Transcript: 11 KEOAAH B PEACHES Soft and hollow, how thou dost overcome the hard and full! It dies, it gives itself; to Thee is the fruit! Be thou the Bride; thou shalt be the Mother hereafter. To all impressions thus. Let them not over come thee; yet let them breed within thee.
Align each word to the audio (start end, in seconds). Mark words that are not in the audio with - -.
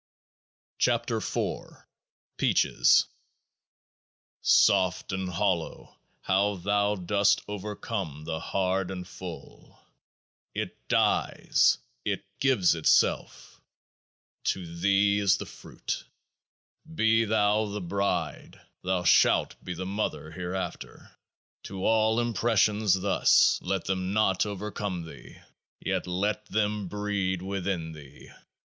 11 0.83 1.05
KEOAAH 1.19 1.73
B 1.77 1.83
PEACHES 2.37 3.05
Soft 4.41 5.11
and 5.11 5.29
hollow, 5.29 5.95
how 6.21 6.55
thou 6.55 6.95
dost 6.95 7.43
overcome 7.47 8.23
the 8.23 8.39
hard 8.39 8.89
and 8.89 9.07
full! 9.07 9.79
It 10.55 10.87
dies, 10.87 11.77
it 12.03 12.25
gives 12.39 12.73
itself; 12.73 13.61
to 14.45 14.65
Thee 14.77 15.19
is 15.19 15.37
the 15.37 15.45
fruit! 15.45 16.03
Be 16.91 17.25
thou 17.25 17.67
the 17.67 17.79
Bride; 17.79 18.59
thou 18.81 19.03
shalt 19.03 19.53
be 19.63 19.75
the 19.75 19.85
Mother 19.85 20.31
hereafter. 20.31 21.11
To 21.65 21.85
all 21.85 22.19
impressions 22.19 22.99
thus. 23.01 23.59
Let 23.61 23.85
them 23.85 24.13
not 24.13 24.47
over 24.47 24.71
come 24.71 25.03
thee; 25.05 25.37
yet 25.79 26.07
let 26.07 26.47
them 26.47 26.87
breed 26.87 27.43
within 27.43 27.91
thee. 27.91 28.31